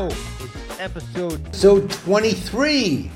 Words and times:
Episode 0.00 1.54
So 1.54 1.86
23. 1.86 3.10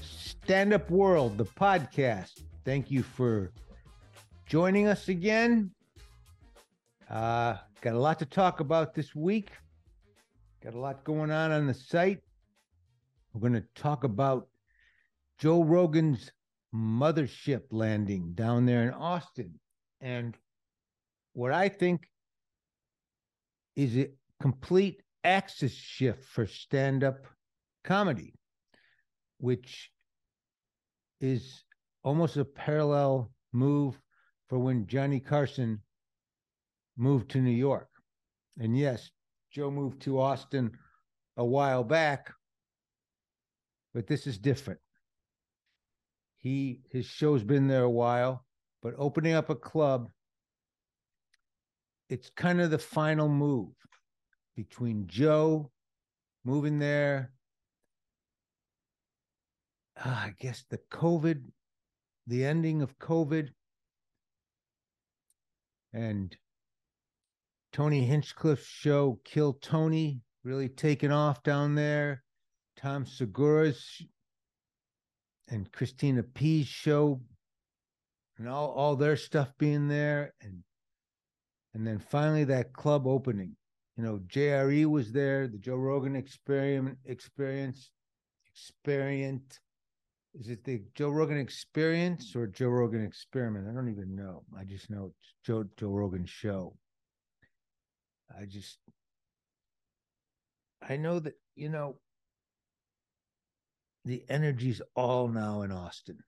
Stand 0.00 0.72
Up 0.72 0.90
World, 0.90 1.38
the 1.38 1.44
podcast. 1.44 2.42
Thank 2.64 2.90
you 2.90 3.04
for 3.04 3.52
joining 4.44 4.88
us 4.88 5.08
again. 5.08 5.70
Uh, 7.08 7.58
got 7.80 7.94
a 7.94 7.98
lot 7.98 8.18
to 8.18 8.26
talk 8.26 8.58
about 8.58 8.92
this 8.92 9.14
week. 9.14 9.50
Got 10.64 10.74
a 10.74 10.80
lot 10.80 11.04
going 11.04 11.30
on 11.30 11.52
on 11.52 11.68
the 11.68 11.74
site. 11.74 12.18
We're 13.32 13.48
going 13.48 13.62
to 13.62 13.68
talk 13.76 14.02
about 14.02 14.48
Joe 15.38 15.62
Rogan's 15.62 16.32
mothership 16.74 17.62
landing 17.70 18.32
down 18.34 18.66
there 18.66 18.82
in 18.82 18.90
Austin 18.90 19.60
and 20.00 20.36
what 21.34 21.52
I 21.52 21.68
think 21.68 22.08
is 23.76 23.96
a 23.96 24.08
complete 24.40 25.02
axis 25.26 25.72
shift 25.72 26.24
for 26.24 26.46
stand 26.46 27.02
up 27.02 27.26
comedy, 27.82 28.32
which 29.38 29.90
is 31.20 31.64
almost 32.04 32.36
a 32.36 32.44
parallel 32.44 33.30
move 33.52 33.98
for 34.48 34.58
when 34.58 34.86
Johnny 34.86 35.18
Carson 35.18 35.80
moved 36.96 37.30
to 37.30 37.38
New 37.38 37.50
York. 37.50 37.88
And 38.58 38.78
yes, 38.78 39.10
Joe 39.50 39.70
moved 39.70 40.00
to 40.02 40.20
Austin 40.20 40.70
a 41.36 41.44
while 41.44 41.82
back, 41.82 42.32
but 43.92 44.06
this 44.06 44.26
is 44.26 44.38
different. 44.38 44.80
He 46.36 46.82
his 46.90 47.06
show's 47.06 47.42
been 47.42 47.66
there 47.66 47.82
a 47.82 47.90
while, 47.90 48.44
but 48.80 48.94
opening 48.96 49.34
up 49.34 49.50
a 49.50 49.56
club, 49.56 50.08
it's 52.08 52.30
kind 52.30 52.60
of 52.60 52.70
the 52.70 52.78
final 52.78 53.28
move 53.28 53.74
between 54.56 55.06
Joe 55.06 55.70
moving 56.44 56.78
there. 56.78 57.30
Uh, 60.02 60.08
I 60.08 60.34
guess 60.40 60.64
the 60.68 60.80
COVID, 60.90 61.44
the 62.26 62.44
ending 62.44 62.82
of 62.82 62.98
COVID, 62.98 63.50
and 65.92 66.36
Tony 67.72 68.06
Hinchcliffe's 68.06 68.66
show 68.66 69.20
Kill 69.24 69.54
Tony 69.54 70.22
really 70.44 70.68
taking 70.68 71.12
off 71.12 71.42
down 71.42 71.74
there. 71.74 72.22
Tom 72.76 73.06
Segura's 73.06 74.02
and 75.48 75.70
Christina 75.72 76.22
P's 76.22 76.66
show 76.66 77.20
and 78.38 78.48
all, 78.48 78.70
all 78.72 78.96
their 78.96 79.16
stuff 79.16 79.52
being 79.58 79.88
there 79.88 80.34
and 80.40 80.62
and 81.74 81.86
then 81.86 81.98
finally 81.98 82.44
that 82.44 82.72
club 82.72 83.06
opening 83.06 83.56
you 83.96 84.04
know, 84.04 84.20
JRE 84.26 84.86
was 84.86 85.12
there, 85.12 85.48
the 85.48 85.58
Joe 85.58 85.76
Rogan 85.76 86.16
experiment 86.16 86.98
experience 87.04 87.90
experiment. 88.52 89.60
Is 90.38 90.48
it 90.48 90.64
the 90.64 90.82
Joe 90.94 91.08
Rogan 91.10 91.38
experience 91.38 92.36
or 92.36 92.46
Joe 92.46 92.68
Rogan 92.68 93.04
experiment? 93.04 93.68
I 93.70 93.74
don't 93.74 93.88
even 93.88 94.14
know. 94.14 94.44
I 94.58 94.64
just 94.64 94.90
know 94.90 95.06
it's 95.06 95.34
Joe 95.44 95.64
Joe 95.78 95.88
Rogan 95.88 96.26
show. 96.26 96.76
I 98.38 98.44
just 98.44 98.78
I 100.88 100.96
know 100.96 101.18
that, 101.20 101.34
you 101.54 101.68
know, 101.68 101.96
the 104.04 104.24
energy's 104.28 104.80
all 104.94 105.28
now 105.28 105.62
in 105.62 105.72
Austin. 105.72 106.18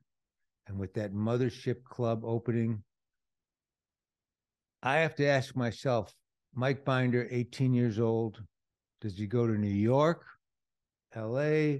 And 0.66 0.78
with 0.78 0.94
that 0.94 1.14
mothership 1.14 1.84
club 1.84 2.25
opening, 2.25 2.82
I 4.82 4.98
have 4.98 5.14
to 5.16 5.27
ask 5.27 5.56
myself, 5.56 6.12
Mike 6.54 6.84
Binder, 6.84 7.28
18 7.30 7.74
years 7.74 7.98
old. 7.98 8.42
Does 9.00 9.16
he 9.16 9.27
go 9.27 9.46
to 9.46 9.52
New 9.52 9.68
York, 9.68 10.24
LA, 11.14 11.78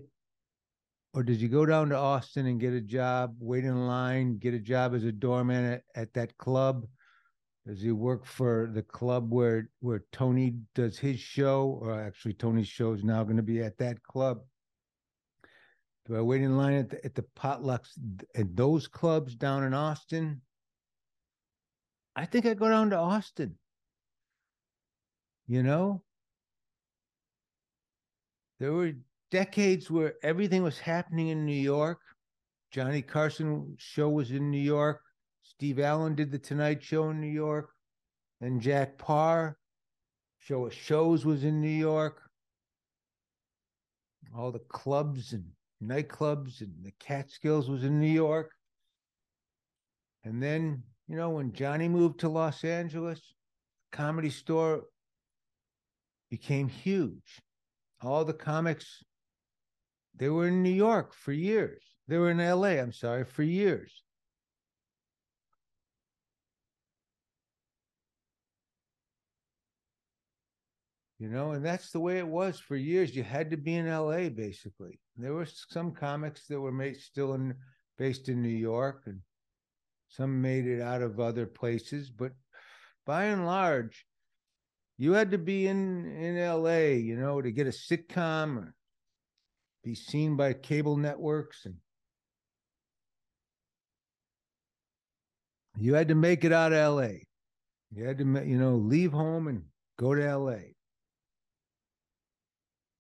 or 1.15 1.23
does 1.25 1.41
he 1.41 1.49
go 1.49 1.67
down 1.67 1.89
to 1.89 1.97
Austin 1.97 2.47
and 2.47 2.61
get 2.61 2.73
a 2.73 2.81
job, 2.81 3.35
wait 3.41 3.65
in 3.65 3.87
line, 3.89 4.39
get 4.39 4.55
a 4.55 4.59
job 4.59 4.95
as 4.95 5.05
a 5.05 5.11
doorman 5.11 5.65
at, 5.65 5.83
at 5.97 6.15
that 6.15 6.37
club? 6.39 6.87
Does 7.67 7.83
he 7.83 7.91
work 7.91 8.25
for 8.25 8.71
the 8.73 8.83
club 8.83 9.33
where 9.33 9.69
where 9.81 10.05
Tony 10.13 10.55
does 10.75 10.99
his 10.99 11.19
show, 11.19 11.79
or 11.83 12.01
actually 12.01 12.35
Tony's 12.35 12.69
show 12.69 12.93
is 12.93 13.05
now 13.05 13.25
going 13.25 13.37
to 13.37 13.43
be 13.43 13.61
at 13.61 13.79
that 13.79 14.03
club? 14.03 14.43
Do 16.07 16.17
I 16.17 16.23
wait 16.23 16.41
in 16.41 16.57
line 16.57 16.75
at 16.75 16.89
the, 16.89 17.05
at 17.05 17.15
the 17.15 17.27
potlucks 17.37 17.91
at 18.35 18.57
those 18.57 18.87
clubs 18.87 19.35
down 19.35 19.65
in 19.65 19.75
Austin? 19.75 20.41
I 22.17 22.25
think 22.25 22.47
I 22.47 22.55
go 22.55 22.69
down 22.69 22.91
to 22.91 22.97
Austin 22.97 23.57
you 25.49 25.63
know? 25.63 26.03
There 28.61 28.73
were 28.73 28.93
decades 29.31 29.91
where 29.91 30.15
everything 30.23 30.63
was 30.63 30.79
happening 30.79 31.29
in 31.29 31.47
new 31.47 31.53
york. 31.53 32.01
Johnny 32.71 33.03
carson 33.03 33.75
show 33.79 34.11
was 34.11 34.31
in 34.31 34.51
new 34.51 34.61
york. 34.61 35.01
Steve 35.43 35.81
allen 35.81 36.15
did 36.15 36.31
the 36.31 36.39
tonight 36.39 36.83
show 36.83 37.11
in 37.11 37.21
new 37.21 37.27
york. 37.27 37.71
And 38.41 38.61
jack 38.61 38.99
Paar 38.99 39.59
show 40.39 40.67
of 40.67 40.75
shows 40.75 41.25
was 41.25 41.45
in 41.45 41.61
new 41.61 41.69
york. 41.69 42.21
All 44.37 44.53
the 44.53 44.61
clubs 44.61 45.33
and 45.33 45.45
nightclubs 45.83 46.61
and 46.61 46.73
the 46.83 46.93
catskills 47.01 47.71
was 47.71 47.85
in 47.85 47.99
new 47.99 48.07
york. 48.07 48.51
And 50.25 50.43
then 50.43 50.83
you 51.09 51.17
know 51.17 51.31
when 51.31 51.53
johnny 51.53 51.89
moved 51.89 52.21
to 52.21 52.29
los 52.29 52.65
angeles 52.65 53.35
comedy 53.93 54.29
store 54.29 54.83
became 56.31 56.69
huge. 56.69 57.41
All 58.03 58.25
the 58.25 58.33
comics, 58.33 59.03
they 60.15 60.29
were 60.29 60.49
in 60.49 60.63
New 60.63 60.71
York 60.71 61.15
for 61.15 61.33
years. 61.33 61.83
They 62.07 62.19
were 62.19 62.31
in 62.31 62.39
LA, 62.39 62.81
I'm 62.81 62.93
sorry, 62.93 63.25
for 63.25 63.43
years. 63.43 64.03
You 71.19 71.29
know, 71.29 71.51
and 71.51 71.67
that's 71.67 71.91
the 71.91 71.99
way 71.99 72.19
it 72.19 72.29
was 72.29 72.61
for 72.61 72.77
years. 72.77 73.17
You 73.17 73.25
had 73.25 73.51
to 73.51 73.57
be 73.57 73.75
in 73.75 73.91
LA 73.91 74.29
basically. 74.29 75.01
There 75.17 75.35
were 75.35 75.47
some 75.47 75.91
comics 75.93 76.47
that 76.47 76.61
were 76.61 76.71
made 76.71 76.97
still 76.97 77.35
in 77.35 77.57
based 77.97 78.29
in 78.29 78.41
New 78.41 78.49
York 78.49 79.03
and 79.07 79.21
some 80.09 80.41
made 80.41 80.67
it 80.67 80.81
out 80.81 81.03
of 81.03 81.19
other 81.21 81.45
places, 81.45 82.09
but 82.09 82.33
by 83.05 83.25
and 83.25 83.45
large, 83.45 84.07
you 84.99 85.13
had 85.13 85.31
to 85.31 85.39
be 85.39 85.69
in 85.69 86.07
in 86.17 86.37
LA, 86.37 86.97
you 86.99 87.17
know, 87.17 87.41
to 87.41 87.51
get 87.51 87.67
a 87.67 87.71
sitcom 87.71 88.59
or 88.59 88.75
be 89.85 89.95
seen 89.95 90.37
by 90.37 90.53
cable 90.53 90.97
networks 90.97 91.65
and 91.65 91.77
you 95.79 95.95
had 95.95 96.09
to 96.09 96.17
make 96.17 96.45
it 96.45 96.53
out 96.53 96.73
of 96.73 96.97
LA. 96.97 97.11
You 97.95 98.05
had 98.05 98.19
to, 98.19 98.25
you 98.45 98.59
know, 98.59 98.75
leave 98.75 99.13
home 99.13 99.47
and 99.47 99.63
go 99.99 100.15
to 100.15 100.37
LA. 100.37 100.59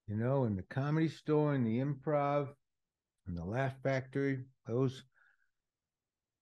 You 0.07 0.17
know, 0.17 0.45
in 0.45 0.57
the 0.57 0.63
comedy 0.63 1.09
store 1.09 1.55
and 1.55 1.67
the 1.67 1.81
improv 1.81 2.49
and 3.27 3.37
the 3.37 3.45
laugh 3.45 3.75
factory, 3.83 4.45
those 4.67 5.03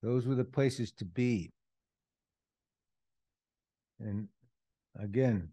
those 0.03 0.27
were 0.27 0.35
the 0.35 0.45
places 0.45 0.91
to 0.93 1.05
be. 1.05 1.49
And 3.99 4.27
again, 4.99 5.49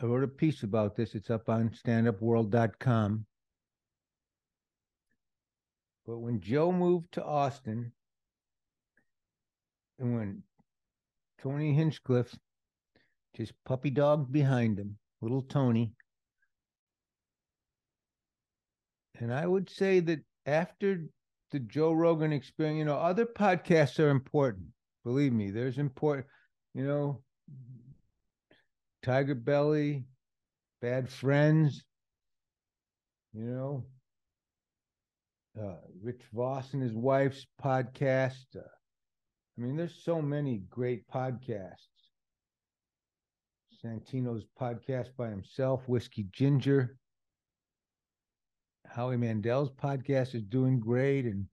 I 0.00 0.06
wrote 0.06 0.24
a 0.24 0.28
piece 0.28 0.62
about 0.62 0.96
this. 0.96 1.14
It's 1.14 1.30
up 1.30 1.48
on 1.48 1.70
standupworld.com. 1.70 3.26
But 6.06 6.18
when 6.18 6.40
Joe 6.40 6.72
moved 6.72 7.12
to 7.12 7.24
Austin, 7.24 7.92
and 9.98 10.16
when 10.16 10.42
Tony 11.42 11.74
Hinchcliffe 11.74 12.34
just 13.36 13.52
puppy 13.64 13.90
dog 13.90 14.32
behind 14.32 14.78
him, 14.78 14.96
little 15.20 15.42
Tony. 15.42 15.92
And 19.18 19.32
I 19.32 19.46
would 19.46 19.68
say 19.68 20.00
that 20.00 20.20
after 20.46 21.04
the 21.50 21.60
Joe 21.60 21.92
Rogan 21.92 22.32
experience, 22.32 22.78
you 22.78 22.84
know, 22.84 22.96
other 22.96 23.26
podcasts 23.26 23.98
are 23.98 24.08
important. 24.08 24.66
Believe 25.04 25.32
me, 25.32 25.50
there's 25.50 25.78
important, 25.78 26.26
you 26.74 26.84
know, 26.84 27.22
Tiger 29.02 29.34
Belly, 29.34 30.04
Bad 30.82 31.08
Friends, 31.08 31.84
you 33.32 33.44
know, 33.44 33.84
uh, 35.60 35.76
Rich 36.02 36.22
Voss 36.32 36.74
and 36.74 36.82
his 36.82 36.92
wife's 36.92 37.46
podcast. 37.62 38.44
Uh, 38.54 38.60
I 38.60 39.60
mean, 39.60 39.76
there's 39.76 40.02
so 40.04 40.20
many 40.20 40.62
great 40.68 41.08
podcasts. 41.08 41.76
Santino's 43.82 44.44
podcast 44.60 45.08
by 45.16 45.28
himself, 45.28 45.88
Whiskey 45.88 46.26
Ginger. 46.32 46.96
Howie 48.86 49.16
Mandel's 49.16 49.70
podcast 49.70 50.34
is 50.34 50.42
doing 50.42 50.80
great, 50.80 51.24
and 51.24 51.46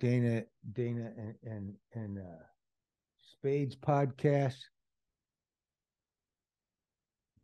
Dana, 0.00 0.42
Dana, 0.72 1.12
and 1.16 1.34
and 1.44 1.74
and 1.94 2.18
uh, 2.18 2.44
Spade's 3.32 3.76
podcast 3.76 4.58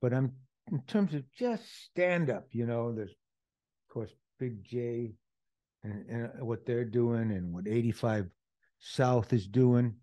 but 0.00 0.12
I'm 0.12 0.32
in 0.70 0.82
terms 0.82 1.14
of 1.14 1.24
just 1.32 1.64
stand 1.84 2.30
up, 2.30 2.46
you 2.52 2.66
know, 2.66 2.92
there's 2.92 3.10
of 3.10 3.94
course 3.94 4.10
Big 4.38 4.64
Jay 4.64 5.14
and, 5.82 6.06
and 6.08 6.26
uh, 6.26 6.44
what 6.44 6.66
they're 6.66 6.84
doing 6.84 7.32
and 7.32 7.52
what 7.52 7.66
85 7.66 8.26
South 8.78 9.32
is 9.32 9.46
doing. 9.46 9.94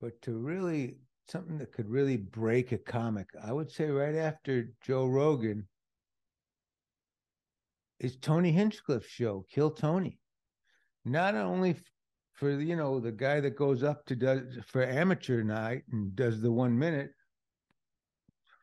But 0.00 0.20
to 0.22 0.32
really 0.32 0.96
something 1.28 1.58
that 1.58 1.72
could 1.72 1.88
really 1.88 2.16
break 2.16 2.72
a 2.72 2.78
comic, 2.78 3.28
I 3.42 3.52
would 3.52 3.70
say 3.70 3.88
right 3.88 4.16
after 4.16 4.70
Joe 4.82 5.06
Rogan 5.06 5.68
is 8.00 8.16
Tony 8.16 8.50
Hinchcliffe's 8.50 9.06
show, 9.06 9.44
Kill 9.52 9.70
Tony. 9.70 10.18
Not 11.04 11.34
only 11.34 11.76
for 12.32 12.58
you 12.58 12.76
know 12.76 12.98
the 13.00 13.12
guy 13.12 13.40
that 13.40 13.56
goes 13.56 13.82
up 13.82 14.06
to 14.06 14.16
does 14.16 14.40
for 14.66 14.82
amateur 14.82 15.42
night 15.42 15.82
and 15.92 16.16
does 16.16 16.40
the 16.40 16.50
one 16.50 16.78
minute, 16.78 17.10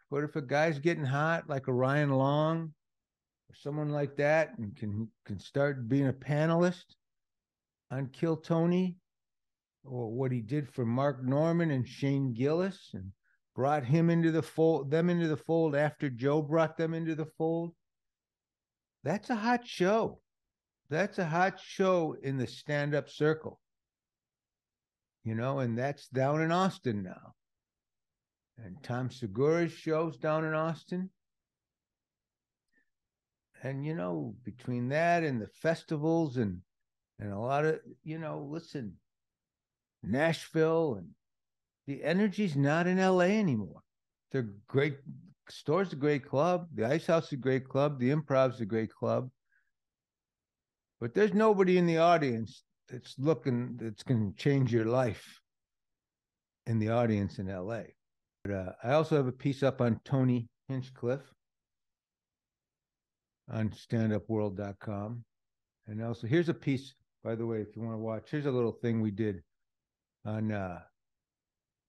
but 0.10 0.24
if 0.24 0.36
a 0.36 0.42
guy's 0.42 0.80
getting 0.80 1.06
hot 1.06 1.50
like 1.50 1.68
a 1.68 1.74
Ryan 1.74 2.12
Long 2.12 2.74
or 3.50 3.56
someone 3.56 3.90
like 3.90 4.16
that 4.18 4.58
and 4.58 4.76
can 4.76 5.10
can 5.26 5.40
start 5.40 5.88
being 5.88 6.08
a 6.08 6.14
panelist 6.14 6.96
on 7.92 8.08
Kill 8.08 8.38
Tony 8.38 8.98
or 9.84 10.12
what 10.12 10.32
he 10.32 10.42
did 10.42 10.70
for 10.70 10.86
Mark 10.86 11.24
Normand 11.24 11.72
and 11.72 11.88
Shane 11.88 12.34
Gillis 12.34 12.92
and 12.94 13.12
brought 13.56 13.84
him 13.84 14.10
into 14.10 14.32
the 14.32 14.42
fold 14.42 14.92
them 14.92 15.10
into 15.10 15.28
the 15.28 15.38
fold 15.38 15.76
after 15.76 16.10
Joe 16.10 16.42
brought 16.42 16.78
them 16.78 16.94
into 16.94 17.16
the 17.16 17.26
fold. 17.38 17.74
That's 19.04 19.30
a 19.30 19.36
hot 19.36 19.66
show. 19.66 20.22
That's 20.90 21.20
a 21.20 21.26
hot 21.26 21.60
show 21.60 22.16
in 22.24 22.38
the 22.38 22.48
stand-up 22.48 23.10
circle. 23.10 23.60
You 25.24 25.36
know, 25.36 25.60
and 25.60 25.78
that's 25.78 26.08
down 26.08 26.42
in 26.42 26.52
Austin 26.52 27.04
now 27.04 27.34
Tom 28.84 29.10
Segura's 29.10 29.72
shows 29.72 30.18
down 30.18 30.46
in 30.46 30.54
Austin. 30.54 31.10
And 33.64 33.86
you 33.86 33.96
know, 33.96 34.36
between 34.44 34.90
that 34.90 35.24
and 35.24 35.42
the 35.42 35.48
festivals 35.48 36.38
and 36.38 36.62
and 37.20 37.34
a 37.34 37.40
lot 37.40 37.66
of 37.66 37.80
you 38.04 38.20
know, 38.20 38.48
listen, 38.50 38.94
Nashville 40.04 40.96
and 40.96 41.10
the 41.88 42.04
energy's 42.04 42.56
not 42.56 42.86
in 42.86 42.98
LA 42.98 43.22
anymore. 43.22 43.82
They're 44.32 44.50
great 44.68 44.98
Store's 45.50 45.94
a 45.94 45.96
great 45.96 46.28
club, 46.28 46.68
the 46.74 46.86
Ice 46.86 47.08
House 47.08 47.28
is 47.28 47.34
a 47.34 47.38
great 47.38 47.68
club, 47.68 48.00
the 48.00 48.12
Improv's 48.12 48.60
a 48.60 48.66
great 48.66 48.94
club. 48.94 49.30
But 51.00 51.14
there's 51.14 51.34
nobody 51.34 51.78
in 51.78 51.86
the 51.86 52.00
audience 52.00 52.64
that's 52.90 53.16
looking 53.18 53.78
that's 53.78 54.04
going 54.04 54.32
to 54.32 54.38
change 54.38 54.74
your 54.74 54.86
life 54.86 55.40
in 56.66 56.80
the 56.80 56.90
audience 56.90 57.40
in 57.40 57.48
LA. 57.48 57.84
But, 58.48 58.56
uh, 58.56 58.72
I 58.84 58.94
also 58.94 59.16
have 59.16 59.28
a 59.28 59.32
piece 59.32 59.64
up 59.64 59.82
on 59.82 60.00
Tony 60.06 60.48
Hinchcliffe 60.70 61.34
on 63.52 63.70
standupworld.com. 63.70 65.24
And 65.88 66.04
also, 66.04 66.28
here's 66.28 66.50
a 66.50 66.54
piece, 66.54 66.94
by 67.24 67.36
the 67.36 67.46
way, 67.46 67.60
if 67.60 67.76
you 67.76 67.82
want 67.82 67.96
to 67.96 68.00
watch, 68.00 68.30
here's 68.30 68.46
a 68.46 68.52
little 68.52 68.72
thing 68.72 69.02
we 69.02 69.12
did 69.12 69.42
on 70.26 70.52
uh, 70.52 70.80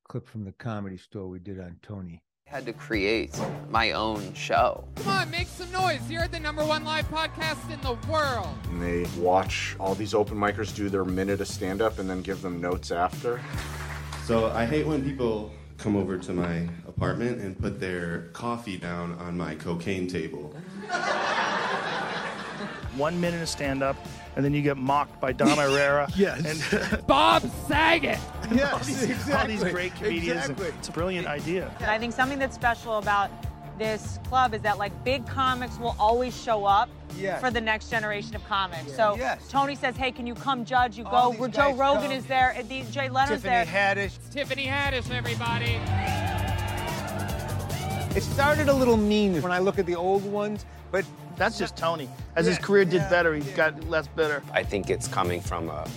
clip 0.08 0.28
from 0.28 0.44
the 0.44 0.52
comedy 0.52 0.96
store 0.96 1.28
we 1.28 1.38
did 1.40 1.60
on 1.60 1.76
Tony. 1.82 2.22
had 2.46 2.64
to 2.66 2.72
create 2.72 3.38
my 3.69 3.93
own 3.93 4.32
show. 4.34 4.87
Come 4.96 5.08
on, 5.08 5.31
make 5.31 5.49
some 5.49 5.70
noise. 5.72 6.00
You're 6.08 6.28
the 6.28 6.40
number 6.40 6.64
one 6.64 6.84
live 6.84 7.08
podcast 7.08 7.70
in 7.72 7.81
the 7.82 7.94
world. 8.10 8.49
And 8.70 8.82
they 8.82 9.05
watch 9.20 9.76
all 9.78 9.94
these 9.94 10.14
open 10.14 10.38
micers 10.38 10.75
do 10.75 10.88
their 10.88 11.05
minute 11.05 11.40
of 11.40 11.49
stand 11.49 11.82
up 11.82 11.99
and 11.99 12.08
then 12.08 12.22
give 12.22 12.40
them 12.40 12.60
notes 12.60 12.90
after. 12.90 13.40
So 14.25 14.46
I 14.46 14.64
hate 14.64 14.87
when 14.87 15.05
people 15.05 15.52
come 15.78 15.96
over 15.96 16.19
to 16.19 16.32
my 16.32 16.69
apartment 16.88 17.40
and 17.40 17.58
put 17.58 17.80
their 17.80 18.22
coffee 18.32 18.76
down 18.76 19.12
on 19.14 19.36
my 19.36 19.54
cocaine 19.54 20.08
table. 20.08 20.54
One 22.96 23.20
minute 23.20 23.40
of 23.40 23.48
stand 23.48 23.84
up, 23.84 23.96
and 24.34 24.44
then 24.44 24.52
you 24.52 24.60
get 24.60 24.76
mocked 24.76 25.20
by 25.20 25.32
Dom 25.32 25.58
Irrera. 25.58 26.10
Yes. 26.16 26.44
And 26.44 27.06
Bob 27.06 27.42
Saget. 27.69 28.19
Yes, 28.52 28.72
all, 28.72 28.78
these, 28.80 29.30
all 29.30 29.46
these 29.46 29.62
great 29.64 29.94
comedians. 29.94 30.48
and 30.48 30.58
It's 30.60 30.88
a 30.88 30.92
brilliant 30.92 31.28
idea. 31.28 31.72
And 31.81 31.90
I 31.90 31.98
think 31.98 32.12
something 32.12 32.40
that's 32.40 32.56
special 32.56 32.98
about 32.98 33.31
this 33.78 34.19
club 34.28 34.54
is 34.54 34.60
that 34.62 34.78
like 34.78 34.92
big 35.04 35.26
comics 35.26 35.78
will 35.78 35.96
always 35.98 36.36
show 36.40 36.64
up 36.64 36.88
Yes. 37.16 37.40
for 37.40 37.50
the 37.50 37.60
next 37.60 37.90
generation 37.90 38.36
of 38.36 38.44
comics. 38.46 38.92
So 38.94 39.16
Yes. 39.19 39.48
Tony 39.48 39.75
says, 39.75 39.96
"Hey, 39.96 40.12
can 40.12 40.26
you 40.26 40.34
come 40.34 40.64
judge?" 40.64 40.96
You 40.98 41.04
All 41.06 41.32
go. 41.32 41.38
Where 41.38 41.48
Joe 41.48 41.75
Rogan 41.75 42.02
come. 42.10 42.12
is 42.12 42.26
there, 42.26 42.50
and 42.56 42.69
the, 42.69 42.82
Jay 42.92 43.08
Leno's 43.08 43.42
Tiffany 43.42 43.50
there. 43.50 43.64
Haddish. 43.64 44.12
Tiffany 44.30 44.66
Haddish, 44.66 45.10
everybody. 45.10 45.78
It 48.16 48.22
started 48.22 48.69
a 48.69 48.72
little 48.72 48.96
mean 48.96 49.40
when 49.42 49.52
I 49.52 49.58
look 49.58 49.78
at 49.78 49.86
the 49.86 49.94
old 49.96 50.24
ones, 50.24 50.64
but 50.90 51.04
That's 51.36 51.56
just 51.56 51.76
Tony. 51.76 52.08
As 52.34 52.46
his 52.46 52.58
career 52.58 52.84
did 52.84 52.94
yeah. 53.02 53.10
better, 53.10 53.32
he 53.32 53.42
got 53.52 53.84
less 53.88 54.08
bitter. 54.08 54.42
I 54.52 54.64
think 54.64 54.90
it's 54.90 55.06
coming 55.06 55.40
from 55.40 55.69
a, 55.70 55.88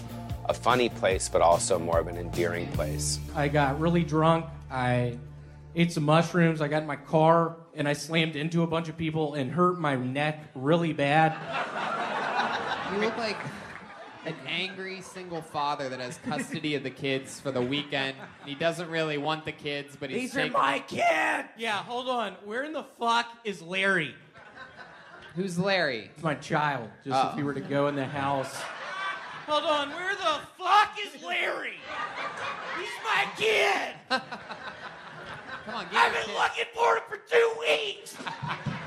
a 0.46 0.54
funny 0.54 0.88
place, 0.88 1.28
but 1.30 1.42
also 1.42 1.80
more 1.80 1.98
of 2.00 2.08
an 2.08 2.16
endearing 2.18 2.68
place. 2.74 3.20
I 3.36 3.48
got 3.48 3.80
really 3.80 4.04
drunk. 4.04 4.46
I 4.70 5.18
ate 5.76 5.92
some 5.92 6.04
mushrooms. 6.04 6.62
I 6.62 6.68
got 6.68 6.82
in 6.82 6.88
my 6.88 6.96
car 6.96 7.58
and 7.74 7.88
I 7.88 7.94
slammed 7.94 8.36
into 8.36 8.64
a 8.64 8.68
bunch 8.68 8.90
of 8.90 8.98
people 8.98 9.36
and 9.36 9.52
hurt 9.52 9.80
my 9.80 9.96
neck 9.96 10.44
really 10.56 10.94
bad. 10.94 11.36
You 12.94 13.00
look 13.00 13.18
like 13.18 13.38
an 14.26 14.36
angry 14.48 15.02
single 15.02 15.42
father 15.42 15.90
that 15.90 16.00
has 16.00 16.18
custody 16.20 16.76
of 16.76 16.84
the 16.84 16.90
kids 16.90 17.40
for 17.40 17.52
the 17.52 17.62
weekend. 17.62 18.16
He 18.46 18.54
doesn't 18.54 18.90
really 18.90 19.18
want 19.18 19.46
the 19.46 19.52
kids, 19.52 19.96
but 20.00 20.10
he's 20.10 20.34
These 20.34 20.38
are 20.46 20.50
my 20.52 20.80
kids! 20.80 21.48
Yeah, 21.58 21.78
hold 21.84 22.08
on. 22.08 22.34
Where 22.46 22.64
in 22.64 22.74
the 22.74 22.86
fuck 23.00 23.28
is 23.44 23.62
Larry? 23.62 24.14
Who's 25.36 25.58
Larry? 25.58 26.12
It's 26.14 26.24
my 26.24 26.36
child, 26.36 26.90
just 27.06 27.16
Oh. 27.16 27.30
if 27.30 27.36
he 27.38 27.44
were 27.44 27.54
to 27.54 27.62
go 27.62 27.88
in 27.88 27.96
the 27.96 28.06
house. 28.06 28.54
Hold 29.48 29.64
on, 29.64 29.90
where 29.90 30.14
the 30.16 30.40
fuck 30.58 30.98
is 31.04 31.24
Larry? 31.24 31.80
He's 32.78 32.90
my 33.04 33.28
kid! 33.38 34.22
Come 35.66 35.76
on, 35.76 35.86
get 35.92 35.96
I've 35.96 36.26
been 36.26 36.36
looking 36.36 36.66
for 36.74 36.96
him 36.96 37.04
for 37.08 37.18
two 37.30 37.54
weeks! 37.60 38.18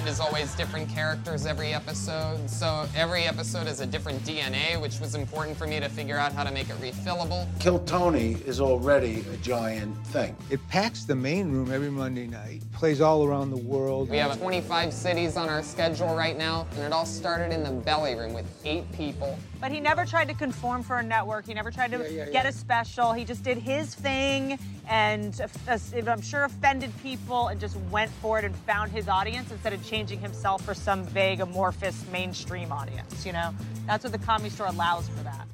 The 0.00 0.06
band 0.06 0.14
is 0.14 0.20
always 0.20 0.54
different 0.54 0.88
characters 0.88 1.44
every 1.44 1.74
episode, 1.74 2.48
so 2.48 2.86
every 2.96 3.24
episode 3.24 3.66
has 3.66 3.80
a 3.80 3.86
different 3.86 4.22
DNA, 4.24 4.80
which 4.80 4.98
was 4.98 5.14
important 5.14 5.58
for 5.58 5.66
me 5.66 5.78
to 5.78 5.90
figure 5.90 6.16
out 6.16 6.32
how 6.32 6.42
to 6.42 6.50
make 6.50 6.70
it 6.70 6.76
refillable. 6.80 7.46
Kill 7.60 7.80
Tony 7.80 8.38
is 8.46 8.62
already 8.62 9.22
a 9.30 9.36
giant 9.36 9.94
thing. 10.06 10.34
It 10.48 10.66
packs 10.68 11.04
the 11.04 11.14
main 11.14 11.52
room 11.52 11.70
every 11.70 11.90
Monday 11.90 12.26
night, 12.26 12.62
plays 12.72 13.02
all 13.02 13.26
around 13.26 13.50
the 13.50 13.58
world. 13.58 14.08
We 14.08 14.16
have 14.16 14.40
25 14.40 14.90
cities 14.90 15.36
on 15.36 15.50
our 15.50 15.62
schedule 15.62 16.14
right 16.14 16.38
now, 16.38 16.66
and 16.76 16.80
it 16.80 16.92
all 16.94 17.04
started 17.04 17.52
in 17.52 17.62
the 17.62 17.70
belly 17.70 18.14
room 18.14 18.32
with 18.32 18.46
eight 18.64 18.90
people. 18.92 19.38
But 19.60 19.70
he 19.70 19.80
never 19.80 20.06
tried 20.06 20.28
to 20.28 20.34
conform 20.34 20.82
for 20.82 20.96
a 20.96 21.02
network. 21.02 21.46
He 21.46 21.52
never 21.52 21.70
tried 21.70 21.90
to 21.90 22.28
get 22.32 22.46
a 22.46 22.52
special. 22.52 23.12
He 23.12 23.26
just 23.26 23.42
did 23.42 23.58
his 23.58 23.94
thing, 23.94 24.58
and 24.88 25.38
uh, 25.68 25.78
I'm 26.10 26.22
sure 26.22 26.44
offended 26.44 26.90
people, 27.02 27.48
and 27.48 27.60
just 27.60 27.76
went 27.90 28.10
for 28.22 28.38
it 28.38 28.46
and 28.46 28.56
found 28.56 28.90
his 28.92 29.06
audience 29.06 29.50
instead 29.50 29.74
of 29.74 29.84
changing 29.90 30.20
himself 30.20 30.64
for 30.64 30.72
some 30.72 31.04
vague, 31.06 31.40
amorphous 31.40 32.04
mainstream 32.12 32.70
audience. 32.70 33.26
You 33.26 33.32
know, 33.32 33.52
that's 33.86 34.04
what 34.04 34.12
the 34.12 34.18
Comedy 34.18 34.50
Store 34.50 34.68
allows 34.68 35.08
for 35.08 35.24
that. 35.24 35.48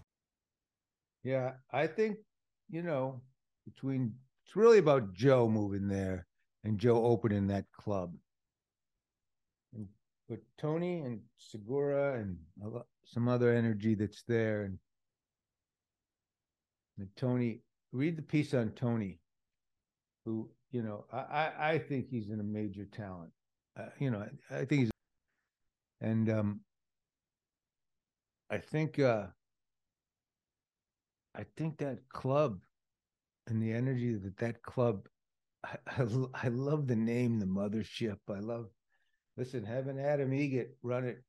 Yeah, 1.24 1.52
I 1.72 1.86
think, 1.86 2.18
you 2.68 2.82
know, 2.82 3.22
between 3.64 4.12
it's 4.44 4.54
really 4.54 4.78
about 4.78 5.14
Joe 5.14 5.48
moving 5.48 5.88
there 5.88 6.26
and 6.64 6.78
Joe 6.78 7.02
opening 7.04 7.46
that 7.46 7.64
club. 7.72 8.14
And 9.74 9.86
but 10.28 10.40
Tony 10.58 11.00
and 11.00 11.20
Segura 11.38 12.20
and 12.20 12.36
some 13.06 13.28
other 13.28 13.54
energy 13.54 13.94
that's 13.94 14.22
there 14.28 14.64
and, 14.64 14.78
and 16.98 17.08
Tony 17.16 17.60
read 17.92 18.18
the 18.18 18.22
piece 18.22 18.52
on 18.52 18.70
Tony, 18.72 19.18
who, 20.26 20.50
you 20.70 20.82
know, 20.82 21.06
I, 21.10 21.18
I, 21.18 21.70
I 21.70 21.78
think 21.78 22.08
he's 22.10 22.28
in 22.28 22.40
a 22.40 22.44
major 22.44 22.84
talent. 22.84 23.30
Uh, 23.76 23.90
you 23.98 24.10
know, 24.10 24.26
I, 24.50 24.56
I 24.56 24.64
think 24.64 24.82
he's 24.82 24.90
and 26.00 26.28
um 26.30 26.60
I 28.50 28.58
think 28.58 28.98
uh 28.98 29.26
I 31.34 31.44
think 31.56 31.78
that 31.78 32.08
club 32.08 32.60
and 33.46 33.62
the 33.62 33.72
energy 33.72 34.14
that 34.14 34.36
that 34.38 34.62
club, 34.62 35.08
I 35.64 35.76
I 36.34 36.48
love 36.48 36.86
the 36.86 36.96
name, 36.96 37.38
the 37.38 37.46
mothership. 37.46 38.18
I 38.28 38.40
love, 38.40 38.66
listen, 39.36 39.64
having 39.64 40.00
Adam 40.00 40.32
Eget 40.32 40.76
run 40.82 41.04
it 41.04 41.22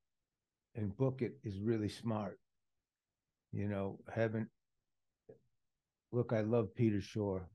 and 0.76 0.96
book 0.96 1.22
it 1.22 1.40
is 1.44 1.60
really 1.60 1.90
smart. 1.90 2.40
You 3.52 3.68
know, 3.68 4.00
having, 4.14 4.48
look, 6.12 6.34
I 6.34 6.42
love 6.42 6.76
Peter 6.76 7.02
Shore. 7.02 7.50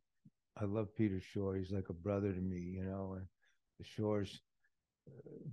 I 0.61 0.64
love 0.64 0.94
Peter 0.94 1.20
Shore. 1.20 1.56
He's 1.56 1.72
like 1.72 1.88
a 1.88 1.94
brother 1.94 2.32
to 2.32 2.40
me, 2.40 2.61
you 2.61 2.84
know, 2.84 3.14
and 3.16 3.26
the 3.78 3.84
Shores, 3.84 4.42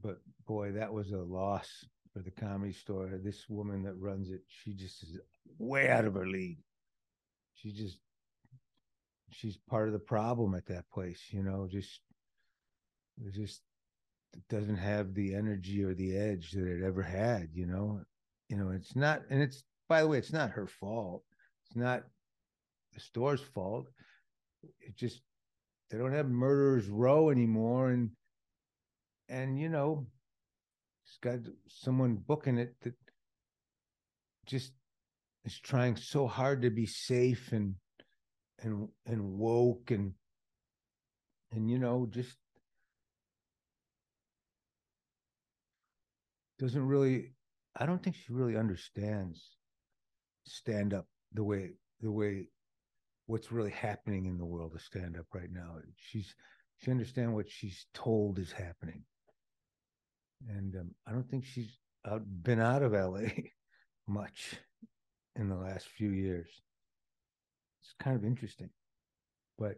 but 0.02 0.18
boy, 0.48 0.72
that 0.72 0.94
was 0.94 1.12
a 1.12 1.18
loss 1.18 1.86
for 2.14 2.22
the 2.22 2.32
comedy 2.32 2.74
store. 2.74 3.20
This 3.24 3.48
woman 3.50 3.84
that 3.84 3.96
runs 3.96 4.30
it, 4.30 4.42
she 4.48 4.74
just 4.74 5.04
is 5.04 5.20
way 5.58 5.90
out 5.90 6.06
of 6.06 6.16
her 6.16 6.28
league. 6.28 6.60
She 7.54 7.72
just 7.72 8.00
she's 9.32 9.58
part 9.70 9.88
of 9.88 9.94
the 9.94 10.00
problem 10.00 10.56
at 10.56 10.66
that 10.68 10.90
place. 10.92 11.22
You 11.32 11.44
know, 11.44 11.68
just 11.70 12.00
just 13.34 13.62
doesn't 14.50 14.78
have 14.78 15.14
the 15.14 15.34
energy 15.36 15.84
or 15.84 15.94
the 15.94 16.16
edge 16.16 16.52
that 16.52 16.66
it 16.66 16.84
ever 16.84 17.02
had. 17.02 17.50
You 17.54 17.68
know, 17.68 18.02
you 18.48 18.58
know, 18.58 18.70
it's 18.70 18.96
not, 18.96 19.22
and 19.30 19.42
it's 19.42 19.64
by 19.88 20.02
the 20.02 20.08
way, 20.08 20.18
it's 20.18 20.34
not 20.34 20.52
her 20.52 20.68
fault. 20.68 21.24
It's 21.66 21.76
not 21.76 22.04
the 22.94 23.00
store's 23.00 23.42
fault. 23.42 23.88
It 24.82 24.96
just 24.96 25.22
they 25.90 25.98
don't 25.98 26.14
have 26.14 26.30
murderers 26.30 26.88
row 26.88 27.30
anymore, 27.30 27.90
and 27.90 28.12
and 29.30 29.60
you 29.60 29.70
know, 29.70 30.08
it's 31.06 31.18
got 31.22 31.40
someone 31.68 32.16
booking 32.16 32.58
it 32.58 32.76
that 32.82 32.94
just 34.46 34.74
is 35.46 35.60
trying 35.60 35.96
so 35.96 36.28
hard 36.28 36.62
to 36.64 36.70
be 36.70 36.86
safe 36.86 37.52
and 37.52 37.76
and 38.62 38.90
and 39.06 39.38
woke 39.38 39.92
and 39.92 40.14
and 41.52 41.70
you 41.70 41.80
know 41.80 42.08
just 42.10 42.36
doesn't 46.60 46.86
really 46.86 47.32
i 47.78 47.86
don't 47.86 48.04
think 48.04 48.18
she 48.18 48.34
really 48.34 48.58
understands 48.58 49.56
stand 50.46 50.94
up 50.94 51.06
the 51.34 51.44
way 51.44 51.70
the 52.02 52.12
way 52.12 52.48
what's 53.30 53.52
really 53.52 53.72
happening 53.72 54.26
in 54.26 54.40
the 54.40 54.46
world 54.46 54.74
of 54.74 54.82
stand 54.82 55.16
up 55.16 55.28
right 55.36 55.52
now. 55.52 55.76
She's 55.96 56.34
she 56.78 56.90
understands 56.90 57.32
what 57.32 57.48
she's 57.48 57.86
told 57.94 58.40
is 58.40 58.52
happening 58.52 59.04
and 60.48 60.76
um, 60.76 60.92
i 61.08 61.12
don't 61.12 61.30
think 61.30 61.46
she's 61.46 61.78
out, 62.08 62.22
been 62.44 62.60
out 62.60 62.84
of 62.84 62.94
la 62.94 63.20
much 64.08 64.56
in 65.36 65.48
the 65.48 65.56
last 65.56 65.88
few 65.88 66.10
years. 66.10 66.48
It's 67.82 67.94
kind 68.00 68.16
of 68.16 68.26
interesting 68.26 68.70
but 69.58 69.76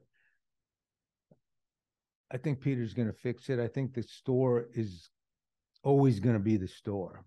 i 2.32 2.38
think 2.38 2.62
peter's 2.62 2.94
going 2.94 3.08
to 3.08 3.14
fix 3.14 3.50
it. 3.50 3.60
I 3.60 3.68
think 3.68 3.94
the 3.94 4.04
store 4.04 4.68
is 4.74 5.10
always 5.84 6.20
going 6.20 6.36
to 6.36 6.40
be 6.40 6.58
the 6.58 6.68
store 6.68 7.26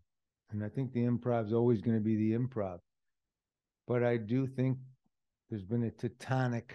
and 0.50 0.64
i 0.64 0.68
think 0.68 0.92
the 0.92 1.04
improv 1.04 1.46
is 1.46 1.52
always 1.52 1.80
going 1.80 1.96
to 1.96 2.04
be 2.04 2.16
the 2.16 2.38
improv. 2.38 2.78
But 3.86 4.02
i 4.02 4.16
do 4.16 4.46
think 4.46 4.78
there's 5.50 5.64
been 5.64 5.84
a 5.84 5.90
tectonic 5.90 6.70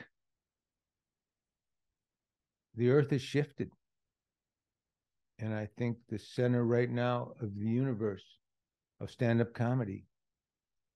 the 2.75 2.89
earth 2.91 3.11
has 3.11 3.21
shifted 3.21 3.71
and 5.39 5.53
i 5.53 5.67
think 5.77 5.98
the 6.10 6.19
center 6.19 6.65
right 6.65 6.89
now 6.89 7.31
of 7.41 7.55
the 7.55 7.65
universe 7.65 8.24
of 9.00 9.10
stand-up 9.10 9.53
comedy 9.53 10.05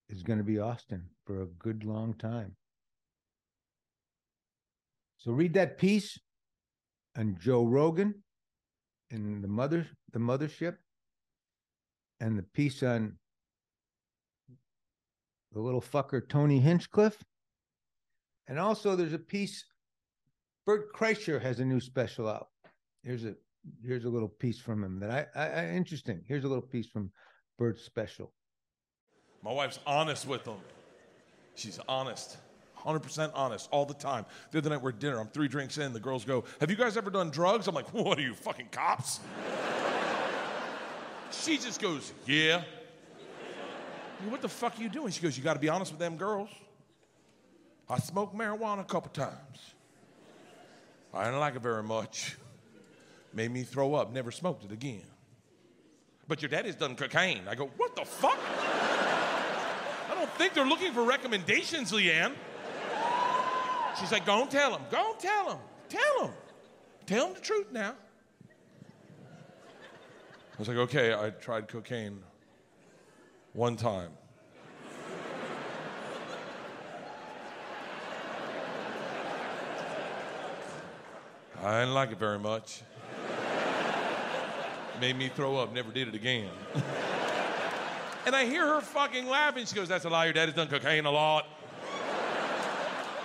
is 0.09 0.23
going 0.23 0.39
to 0.39 0.45
be 0.45 0.59
austin 0.59 1.03
for 1.25 1.41
a 1.41 1.47
good 1.59 1.83
long 1.83 2.13
time 2.15 2.55
so 5.17 5.31
read 5.31 5.53
that 5.53 5.77
piece 5.77 6.19
on 7.17 7.37
Joe 7.39 7.65
Rogan 7.65 8.15
and 9.11 9.43
the 9.43 9.47
mother 9.47 9.87
the 10.11 10.19
mothership 10.19 10.75
and 12.19 12.37
the 12.37 12.43
piece 12.43 12.83
on 12.83 13.17
the 15.53 15.59
little 15.59 15.81
fucker 15.81 16.27
Tony 16.27 16.59
Hinchcliffe. 16.59 17.23
And 18.47 18.59
also 18.59 18.95
there's 18.95 19.13
a 19.13 19.19
piece 19.19 19.63
Bert 20.65 20.93
Kreischer 20.93 21.41
has 21.41 21.59
a 21.59 21.65
new 21.65 21.79
special 21.79 22.27
out. 22.27 22.47
Here's 23.03 23.25
a 23.25 23.35
here's 23.85 24.05
a 24.05 24.09
little 24.09 24.27
piece 24.27 24.59
from 24.59 24.83
him 24.83 24.99
that 24.99 25.29
I, 25.35 25.39
I, 25.39 25.47
I 25.47 25.69
interesting. 25.69 26.21
Here's 26.27 26.43
a 26.43 26.47
little 26.47 26.63
piece 26.63 26.87
from 26.87 27.11
Bert's 27.57 27.83
special. 27.83 28.31
My 29.43 29.51
wife's 29.51 29.79
honest 29.85 30.27
with 30.27 30.43
them. 30.43 30.57
She's 31.55 31.79
honest. 31.87 32.37
100% 32.83 33.31
honest 33.33 33.69
all 33.71 33.85
the 33.85 33.93
time. 33.93 34.25
The 34.51 34.57
other 34.57 34.69
night 34.69 34.81
we're 34.81 34.89
at 34.89 34.99
dinner, 34.99 35.19
I'm 35.19 35.27
three 35.27 35.47
drinks 35.47 35.77
in, 35.77 35.93
the 35.93 35.99
girls 35.99 36.25
go, 36.25 36.43
Have 36.59 36.69
you 36.69 36.75
guys 36.75 36.97
ever 36.97 37.09
done 37.09 37.29
drugs? 37.29 37.67
I'm 37.67 37.75
like, 37.75 37.93
What 37.93 38.17
are 38.17 38.21
you, 38.21 38.33
fucking 38.33 38.69
cops? 38.71 39.19
she 41.31 41.57
just 41.57 41.81
goes, 41.81 42.13
Yeah. 42.25 42.63
What 44.29 44.41
the 44.41 44.49
fuck 44.49 44.79
are 44.79 44.81
you 44.81 44.89
doing? 44.89 45.11
She 45.11 45.21
goes, 45.21 45.37
You 45.37 45.43
gotta 45.43 45.59
be 45.59 45.69
honest 45.69 45.91
with 45.91 45.99
them 45.99 46.17
girls. 46.17 46.49
I 47.89 47.99
smoked 47.99 48.35
marijuana 48.35 48.81
a 48.81 48.85
couple 48.85 49.11
times. 49.11 49.75
I 51.13 51.25
didn't 51.25 51.39
like 51.39 51.55
it 51.55 51.61
very 51.61 51.83
much. 51.83 52.37
Made 53.33 53.51
me 53.51 53.63
throw 53.63 53.95
up, 53.95 54.13
never 54.13 54.31
smoked 54.31 54.63
it 54.63 54.71
again. 54.71 55.03
But 56.27 56.41
your 56.41 56.49
daddy's 56.49 56.75
done 56.75 56.95
cocaine. 56.95 57.41
I 57.49 57.55
go, 57.55 57.71
What 57.77 57.95
the 57.95 58.05
fuck? 58.05 58.37
I 60.09 60.15
don't 60.15 60.29
think 60.31 60.53
they're 60.53 60.65
looking 60.65 60.93
for 60.93 61.03
recommendations, 61.03 61.91
LeeAnn. 61.91 62.33
She's 63.99 64.11
like, 64.11 64.25
go 64.25 64.41
and 64.41 64.49
tell 64.49 64.75
him. 64.75 64.81
Go 64.89 65.11
and 65.11 65.19
tell 65.19 65.51
him. 65.51 65.59
Tell 65.89 66.25
him. 66.25 66.33
Tell 67.05 67.27
him 67.27 67.33
the 67.35 67.39
truth 67.39 67.71
now. 67.71 67.95
I 70.53 70.59
was 70.59 70.67
like, 70.67 70.77
okay, 70.77 71.13
I 71.13 71.29
tried 71.29 71.67
cocaine 71.67 72.19
one 73.53 73.75
time. 73.75 74.11
I 81.61 81.79
didn't 81.79 81.93
like 81.93 82.11
it 82.11 82.19
very 82.19 82.39
much. 82.39 82.81
Made 84.99 85.17
me 85.17 85.29
throw 85.29 85.57
up, 85.57 85.73
never 85.73 85.91
did 85.91 86.07
it 86.07 86.15
again. 86.15 86.49
and 88.25 88.35
I 88.35 88.45
hear 88.45 88.65
her 88.67 88.81
fucking 88.81 89.27
laughing. 89.27 89.65
She 89.65 89.75
goes, 89.75 89.87
That's 89.87 90.05
a 90.05 90.09
lie. 90.09 90.25
Your 90.25 90.33
daddy's 90.33 90.55
done 90.55 90.67
cocaine 90.67 91.05
a 91.05 91.11
lot. 91.11 91.47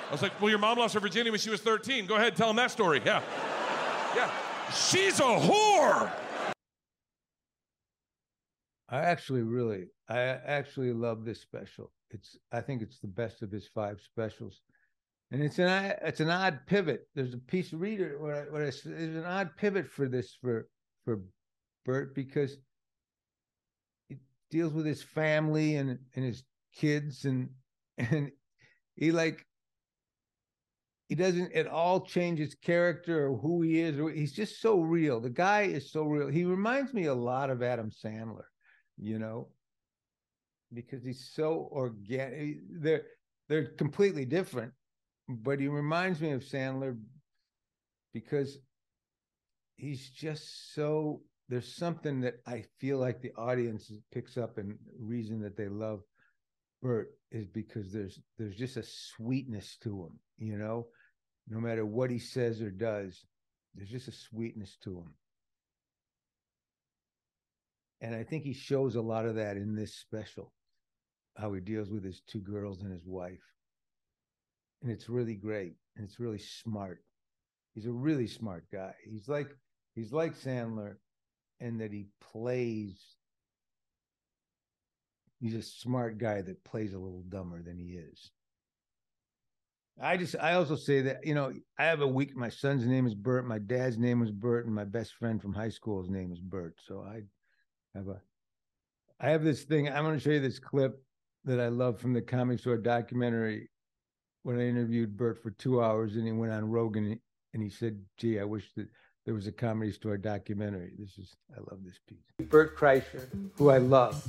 I 0.08 0.12
was 0.12 0.22
like, 0.22 0.40
well, 0.40 0.48
your 0.48 0.58
mom 0.58 0.78
lost 0.78 0.94
her 0.94 1.00
virginity 1.00 1.30
when 1.30 1.38
she 1.38 1.50
was 1.50 1.60
13. 1.60 2.06
Go 2.06 2.16
ahead, 2.16 2.34
tell 2.34 2.48
him 2.48 2.56
that 2.56 2.70
story. 2.70 3.02
Yeah. 3.04 3.22
Yeah. 4.16 4.30
She's 4.74 5.20
a 5.20 5.24
whore. 5.24 6.10
I 8.88 9.00
actually 9.00 9.42
really, 9.42 9.88
I 10.08 10.18
actually 10.20 10.94
love 10.94 11.26
this 11.26 11.42
special. 11.42 11.92
It's, 12.10 12.38
I 12.50 12.62
think 12.62 12.80
it's 12.80 13.00
the 13.00 13.06
best 13.06 13.42
of 13.42 13.50
his 13.50 13.68
five 13.68 14.00
specials, 14.00 14.62
and 15.30 15.42
it's 15.42 15.58
an, 15.58 15.92
it's 16.00 16.20
an 16.20 16.30
odd 16.30 16.60
pivot. 16.66 17.06
There's 17.14 17.34
a 17.34 17.38
piece 17.38 17.74
of 17.74 17.82
reader 17.82 18.16
where, 18.18 18.34
I, 18.34 18.40
where 18.50 18.62
I, 18.62 18.72
there's 18.82 19.16
an 19.16 19.26
odd 19.26 19.50
pivot 19.58 19.90
for 19.90 20.08
this 20.08 20.38
for 20.40 20.68
for 21.04 21.20
Bert 21.84 22.14
because 22.14 22.56
it 24.10 24.18
deals 24.50 24.72
with 24.72 24.86
his 24.86 25.02
family 25.02 25.76
and 25.76 25.98
and 26.14 26.24
his 26.24 26.42
kids 26.74 27.24
and 27.24 27.50
and 27.96 28.30
he 28.94 29.12
like 29.12 29.44
he 31.08 31.14
doesn't 31.14 31.52
at 31.54 31.66
all 31.66 32.02
change 32.02 32.38
his 32.38 32.54
character 32.54 33.28
or 33.28 33.38
who 33.38 33.62
he 33.62 33.80
is. 33.80 33.96
He's 34.14 34.32
just 34.32 34.60
so 34.60 34.80
real. 34.80 35.20
The 35.20 35.30
guy 35.30 35.62
is 35.62 35.90
so 35.90 36.04
real. 36.04 36.28
He 36.28 36.44
reminds 36.44 36.92
me 36.92 37.06
a 37.06 37.14
lot 37.14 37.48
of 37.48 37.62
Adam 37.62 37.90
Sandler, 37.90 38.44
you 38.98 39.18
know, 39.18 39.48
because 40.72 41.02
he's 41.02 41.30
so 41.32 41.70
organic. 41.72 42.58
They're 42.70 43.04
they're 43.48 43.70
completely 43.78 44.26
different, 44.26 44.72
but 45.28 45.60
he 45.60 45.68
reminds 45.68 46.20
me 46.20 46.32
of 46.32 46.42
Sandler 46.42 46.98
because 48.12 48.58
he's 49.76 50.10
just 50.10 50.74
so. 50.74 51.22
There's 51.48 51.76
something 51.76 52.20
that 52.20 52.34
I 52.46 52.64
feel 52.78 52.98
like 52.98 53.22
the 53.22 53.32
audience 53.36 53.90
picks 54.12 54.36
up 54.36 54.58
and 54.58 54.76
reason 54.98 55.40
that 55.42 55.56
they 55.56 55.68
love 55.68 56.00
Bert 56.82 57.10
is 57.32 57.46
because 57.46 57.92
there's 57.92 58.20
there's 58.38 58.56
just 58.56 58.76
a 58.76 58.82
sweetness 58.84 59.76
to 59.82 60.02
him, 60.02 60.18
you 60.38 60.56
know 60.56 60.86
no 61.50 61.60
matter 61.60 61.84
what 61.84 62.10
he 62.10 62.18
says 62.18 62.60
or 62.60 62.70
does, 62.70 63.24
there's 63.74 63.88
just 63.88 64.08
a 64.08 64.12
sweetness 64.12 64.76
to 64.84 64.98
him. 64.98 65.14
And 68.00 68.14
I 68.14 68.22
think 68.22 68.44
he 68.44 68.52
shows 68.52 68.94
a 68.94 69.00
lot 69.00 69.26
of 69.26 69.36
that 69.36 69.56
in 69.56 69.74
this 69.74 69.94
special, 69.94 70.52
how 71.36 71.52
he 71.52 71.60
deals 71.60 71.90
with 71.90 72.04
his 72.04 72.20
two 72.20 72.40
girls 72.40 72.82
and 72.82 72.92
his 72.92 73.04
wife. 73.04 73.42
And 74.82 74.92
it's 74.92 75.08
really 75.08 75.34
great. 75.34 75.74
And 75.96 76.04
it's 76.04 76.20
really 76.20 76.38
smart. 76.38 77.02
He's 77.74 77.86
a 77.86 77.92
really 77.92 78.28
smart 78.28 78.64
guy. 78.72 78.92
He's 79.04 79.28
like 79.28 79.48
he's 79.94 80.12
like 80.12 80.36
Sandler 80.36 80.96
in 81.60 81.78
that 81.78 81.92
he 81.92 82.06
plays 82.20 83.16
he's 85.40 85.54
a 85.54 85.62
smart 85.62 86.18
guy 86.18 86.42
that 86.42 86.64
plays 86.64 86.92
a 86.92 86.98
little 86.98 87.22
dumber 87.28 87.62
than 87.62 87.78
he 87.78 87.92
is. 87.92 88.30
I 90.00 90.16
just 90.16 90.36
I 90.40 90.54
also 90.54 90.76
say 90.76 91.00
that 91.02 91.26
you 91.26 91.34
know 91.34 91.52
I 91.78 91.84
have 91.84 92.02
a 92.02 92.06
week. 92.06 92.36
My 92.36 92.48
son's 92.48 92.86
name 92.86 93.06
is 93.06 93.14
Bert. 93.14 93.46
My 93.46 93.58
dad's 93.58 93.98
name 93.98 94.20
was 94.20 94.30
Bert, 94.30 94.66
and 94.66 94.74
my 94.74 94.84
best 94.84 95.14
friend 95.14 95.42
from 95.42 95.52
high 95.52 95.70
school's 95.70 96.08
name 96.08 96.32
is 96.32 96.40
Bert. 96.40 96.76
So 96.86 97.00
I 97.00 97.22
have 97.96 98.06
a 98.06 98.20
I 99.20 99.30
have 99.30 99.42
this 99.42 99.64
thing. 99.64 99.88
I'm 99.88 100.04
going 100.04 100.14
to 100.14 100.20
show 100.20 100.30
you 100.30 100.40
this 100.40 100.60
clip 100.60 101.02
that 101.44 101.58
I 101.58 101.68
love 101.68 102.00
from 102.00 102.12
the 102.12 102.22
comic 102.22 102.60
Store 102.60 102.76
documentary 102.76 103.70
when 104.44 104.60
I 104.60 104.68
interviewed 104.68 105.16
Bert 105.16 105.42
for 105.42 105.50
two 105.50 105.82
hours, 105.82 106.14
and 106.14 106.24
he 106.24 106.32
went 106.32 106.52
on 106.52 106.70
Rogan 106.70 107.18
and 107.52 107.62
he 107.62 107.68
said, 107.68 108.00
"Gee, 108.18 108.38
I 108.38 108.44
wish 108.44 108.72
that 108.76 108.86
there 109.28 109.34
was 109.34 109.46
a 109.46 109.52
Comedy 109.52 109.92
Store 109.92 110.16
documentary." 110.16 110.90
This 110.98 111.18
is 111.18 111.36
I 111.54 111.60
love 111.70 111.80
this 111.84 111.98
piece. 112.08 112.48
Bert 112.48 112.74
Kreischer, 112.78 113.28
who 113.58 113.68
I 113.68 113.76
love, 113.76 114.26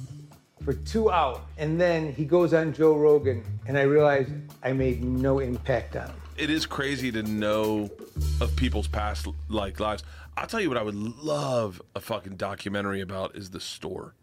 for 0.65 0.73
two 0.73 1.09
hours. 1.09 1.37
And 1.57 1.79
then 1.79 2.11
he 2.11 2.25
goes 2.25 2.53
on 2.53 2.73
Joe 2.73 2.97
Rogan, 2.97 3.41
and 3.65 3.77
I 3.77 3.83
realized 3.83 4.33
I 4.61 4.73
made 4.73 5.01
no 5.01 5.39
impact 5.39 5.95
on 5.95 6.07
him. 6.07 6.15
It 6.35 6.49
is 6.49 6.65
crazy 6.65 7.13
to 7.13 7.23
know 7.23 7.89
of 8.41 8.53
people's 8.57 8.89
past 8.89 9.25
like 9.47 9.79
lives. 9.79 10.03
I'll 10.35 10.47
tell 10.47 10.59
you 10.59 10.67
what 10.67 10.77
I 10.77 10.81
would 10.83 10.95
love 10.95 11.81
a 11.95 12.01
fucking 12.01 12.35
documentary 12.35 12.99
about 12.99 13.37
is 13.37 13.51
the 13.51 13.61
store. 13.61 14.15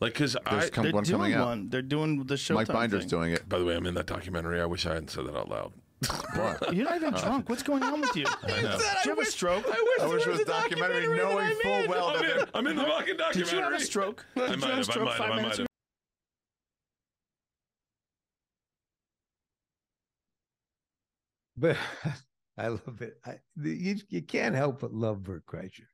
Like, 0.00 0.14
cause 0.14 0.34
I 0.46 0.56
There's 0.60 0.70
come- 0.70 0.84
They're 0.84 0.92
one 0.94 1.04
coming 1.04 1.18
doing 1.30 1.34
out. 1.34 1.46
one. 1.46 1.68
They're 1.68 1.82
doing 1.82 2.24
the 2.24 2.38
show. 2.38 2.54
Mike 2.54 2.68
Binder's 2.68 3.00
thing. 3.02 3.08
doing 3.10 3.32
it. 3.32 3.46
By 3.48 3.58
the 3.58 3.66
way, 3.66 3.74
I'm 3.76 3.84
in 3.86 3.94
that 3.94 4.06
documentary. 4.06 4.62
I 4.62 4.64
wish 4.66 4.86
I 4.86 4.94
hadn't 4.94 5.10
said 5.10 5.26
that 5.26 5.36
out 5.36 5.50
loud. 5.50 5.72
What? 6.34 6.74
You're 6.74 6.84
not 6.84 6.96
even 6.96 7.14
drunk. 7.14 7.48
What's 7.48 7.62
going 7.62 7.82
on 7.82 8.00
with 8.02 8.14
you? 8.16 8.26
I 8.42 8.62
know. 8.62 8.78
Did 8.78 8.80
you 9.04 9.10
have 9.10 9.18
a 9.18 9.24
stroke? 9.24 9.64
I 9.66 10.06
wish 10.08 10.26
it 10.26 10.30
was 10.30 10.40
a 10.40 10.44
documentary 10.44 11.08
knowing 11.16 11.54
full 11.62 11.88
well 11.88 12.08
I'm 12.10 12.22
that 12.22 12.38
in, 12.38 12.44
I'm 12.54 12.66
in 12.66 12.76
the 12.76 12.82
fucking 12.84 13.16
documentary. 13.16 13.42
Did 13.44 13.52
you 13.52 13.60
have 13.62 13.72
a 13.72 13.80
stroke? 13.80 14.26
I 14.36 14.40
Did 14.48 14.60
might 14.60 14.68
you 14.68 14.74
have 14.74 14.86
have. 14.88 14.96
I 14.98 15.04
might 15.04 15.16
have. 15.16 15.30
I 15.30 15.42
might 15.42 15.58
have. 15.58 15.66
But 21.56 21.76
I 22.58 22.68
love 22.68 23.00
it. 23.02 23.18
I, 23.24 23.36
the- 23.56 23.70
you, 23.76 23.96
you 24.08 24.22
can't 24.22 24.54
help 24.54 24.80
but 24.80 24.92
love 24.92 25.22
Bert 25.22 25.44
Kreischer. 25.46 25.86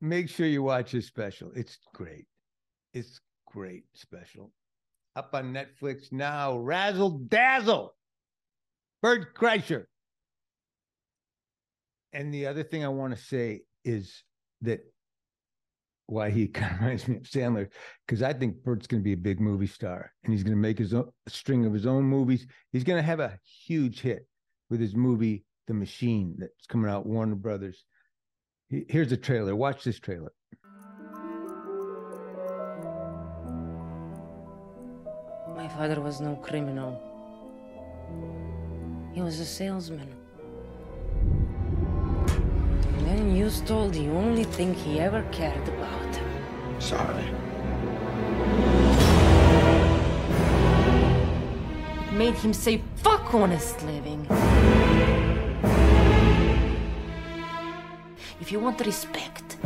Make 0.00 0.28
sure 0.28 0.46
you 0.46 0.62
watch 0.62 0.90
his 0.90 1.06
special. 1.06 1.50
It's 1.56 1.78
great. 1.94 2.26
It's 2.92 3.18
great 3.46 3.84
special. 3.94 4.52
Up 5.16 5.30
on 5.34 5.54
Netflix 5.54 6.12
now. 6.12 6.58
Razzle 6.58 7.18
Dazzle. 7.28 7.94
Bert 9.02 9.34
Kreischer. 9.34 9.84
And 12.12 12.32
the 12.32 12.46
other 12.46 12.62
thing 12.62 12.84
I 12.84 12.88
want 12.88 13.14
to 13.14 13.22
say 13.22 13.62
is 13.84 14.22
that 14.62 14.80
why 16.06 16.30
he 16.30 16.48
kind 16.48 16.74
of 16.74 16.80
reminds 16.80 17.08
me 17.08 17.16
of 17.16 17.22
Sandler, 17.24 17.68
because 18.06 18.22
I 18.22 18.32
think 18.32 18.62
Bert's 18.62 18.86
going 18.86 19.02
to 19.02 19.04
be 19.04 19.12
a 19.12 19.18
big 19.18 19.40
movie 19.40 19.66
star 19.66 20.12
and 20.24 20.32
he's 20.32 20.42
going 20.42 20.56
to 20.56 20.60
make 20.60 20.78
his 20.78 20.94
own 20.94 21.10
string 21.28 21.66
of 21.66 21.72
his 21.72 21.86
own 21.86 22.04
movies. 22.04 22.46
He's 22.72 22.84
going 22.84 22.98
to 22.98 23.06
have 23.06 23.20
a 23.20 23.38
huge 23.66 24.00
hit 24.00 24.26
with 24.70 24.80
his 24.80 24.94
movie, 24.94 25.44
The 25.66 25.74
Machine, 25.74 26.36
that's 26.38 26.66
coming 26.68 26.90
out, 26.90 27.06
Warner 27.06 27.34
Brothers. 27.34 27.84
Here's 28.68 29.12
a 29.12 29.16
trailer. 29.16 29.54
Watch 29.54 29.84
this 29.84 30.00
trailer. 30.00 30.32
My 35.54 35.68
father 35.68 36.00
was 36.00 36.20
no 36.20 36.34
criminal. 36.36 37.00
He 39.16 39.22
was 39.22 39.40
a 39.40 39.46
salesman. 39.46 40.10
And 42.28 43.06
then 43.06 43.34
you 43.34 43.48
stole 43.48 43.88
the 43.88 44.10
only 44.10 44.44
thing 44.44 44.74
he 44.74 45.00
ever 45.00 45.22
cared 45.32 45.66
about. 45.68 46.20
Sorry. 46.78 47.24
It 52.08 52.12
made 52.12 52.34
him 52.34 52.52
say, 52.52 52.82
fuck 52.96 53.32
honest 53.32 53.82
living. 53.86 54.26
If 58.38 58.52
you 58.52 58.60
want 58.60 58.84
respect, 58.84 59.56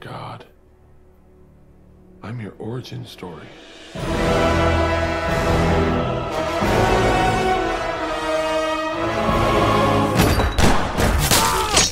God. 0.00 0.44
I'm 2.22 2.40
your 2.40 2.52
origin 2.58 3.04
story. 3.04 3.46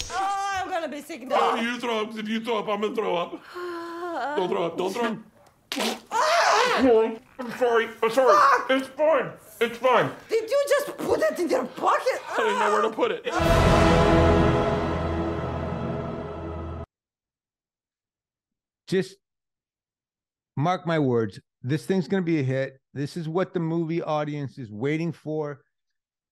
Oh, 0.08 0.62
I'm 0.62 0.68
gonna 0.70 0.88
be 0.88 1.00
sick 1.00 1.26
Oh, 1.30 1.56
you 1.56 1.78
throw 1.80 2.02
up. 2.02 2.16
If 2.16 2.28
you 2.28 2.40
throw 2.40 2.58
up, 2.58 2.68
I'm 2.68 2.80
gonna 2.80 2.94
throw 2.94 3.16
up. 3.16 3.40
Don't 4.36 4.48
throw 4.48 4.64
up. 4.64 4.76
Don't 4.76 4.92
throw 4.92 5.04
up. 5.04 5.18
Ah! 6.10 6.78
I'm 6.78 7.50
sorry. 7.58 7.88
I'm 8.02 8.10
sorry. 8.10 8.36
It's 8.70 8.88
fine. 8.88 9.30
It's 9.60 9.78
fine. 9.78 10.10
Did 10.28 10.50
you 10.50 10.64
just 10.68 10.96
put 10.98 11.20
it 11.20 11.38
in 11.38 11.48
your 11.48 11.64
pocket? 11.64 12.20
I 12.30 12.36
didn't 12.36 12.58
know 12.58 12.72
where 12.72 12.82
to 12.82 12.90
put 12.90 13.10
it. 13.12 14.25
Just 18.86 19.16
mark 20.56 20.86
my 20.86 20.98
words. 20.98 21.40
This 21.62 21.84
thing's 21.84 22.08
going 22.08 22.22
to 22.22 22.26
be 22.26 22.40
a 22.40 22.44
hit. 22.44 22.78
This 22.94 23.16
is 23.16 23.28
what 23.28 23.52
the 23.52 23.60
movie 23.60 24.02
audience 24.02 24.58
is 24.58 24.70
waiting 24.70 25.12
for. 25.12 25.62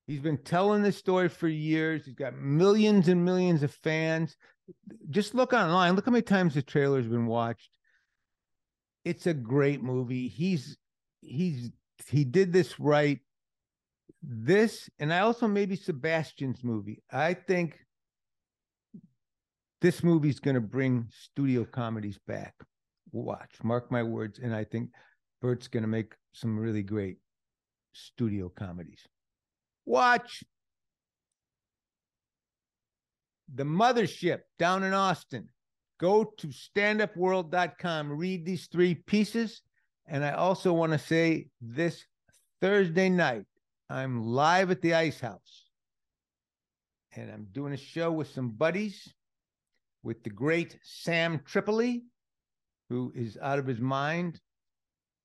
He's 0.06 0.20
been 0.20 0.38
telling 0.38 0.82
this 0.82 0.96
story 0.96 1.28
for 1.28 1.48
years. 1.48 2.04
He's 2.04 2.14
got 2.14 2.36
millions 2.36 3.08
and 3.08 3.24
millions 3.24 3.62
of 3.62 3.72
fans. 3.72 4.36
Just 5.10 5.34
look 5.34 5.52
online. 5.52 5.94
Look 5.94 6.06
how 6.06 6.12
many 6.12 6.22
times 6.22 6.54
the 6.54 6.62
trailer's 6.62 7.06
been 7.06 7.26
watched. 7.26 7.70
It's 9.04 9.26
a 9.26 9.34
great 9.34 9.82
movie. 9.82 10.28
He's 10.28 10.76
he's 11.20 11.70
he 12.08 12.24
did 12.24 12.52
this 12.52 12.78
right. 12.78 13.18
This 14.22 14.88
and 14.98 15.12
I 15.12 15.20
also 15.20 15.48
maybe 15.48 15.76
Sebastian's 15.76 16.62
movie. 16.62 17.02
I 17.10 17.34
think 17.34 17.78
this 19.84 20.02
movie's 20.02 20.40
going 20.40 20.54
to 20.54 20.62
bring 20.62 21.06
studio 21.10 21.62
comedies 21.62 22.18
back. 22.26 22.54
Watch, 23.12 23.62
mark 23.62 23.92
my 23.92 24.02
words. 24.02 24.38
And 24.38 24.54
I 24.54 24.64
think 24.64 24.88
Bert's 25.42 25.68
going 25.68 25.82
to 25.82 25.88
make 25.88 26.14
some 26.32 26.58
really 26.58 26.82
great 26.82 27.18
studio 27.92 28.48
comedies. 28.48 29.06
Watch 29.84 30.42
the 33.54 33.64
mothership 33.64 34.38
down 34.58 34.84
in 34.84 34.94
Austin. 34.94 35.50
Go 36.00 36.32
to 36.38 36.46
standupworld.com, 36.46 38.10
read 38.10 38.46
these 38.46 38.68
three 38.72 38.94
pieces. 38.94 39.60
And 40.08 40.24
I 40.24 40.32
also 40.32 40.72
want 40.72 40.92
to 40.92 40.98
say 40.98 41.48
this 41.60 42.06
Thursday 42.62 43.10
night, 43.10 43.44
I'm 43.90 44.24
live 44.24 44.70
at 44.70 44.80
the 44.80 44.94
Ice 44.94 45.20
House. 45.20 45.66
And 47.14 47.30
I'm 47.30 47.48
doing 47.52 47.74
a 47.74 47.76
show 47.76 48.10
with 48.10 48.30
some 48.30 48.48
buddies 48.48 49.12
with 50.04 50.22
the 50.22 50.30
great 50.30 50.78
Sam 50.82 51.40
Tripoli, 51.44 52.04
who 52.90 53.10
is 53.16 53.36
out 53.42 53.58
of 53.58 53.66
his 53.66 53.80
mind. 53.80 54.40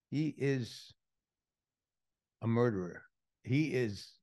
He 0.09 0.33
is 0.37 0.91
a 2.41 2.47
murderer. 2.47 3.03
He 3.43 3.73
is, 3.73 4.13